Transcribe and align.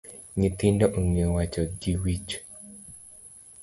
Nyithindo 0.39 0.85
ong’eyo 0.97 1.29
wacho 1.35 1.61
gi 1.79 1.93
wich 2.01 2.31